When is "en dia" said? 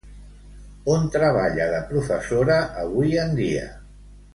3.27-3.73